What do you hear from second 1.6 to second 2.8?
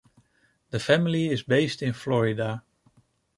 in Florida.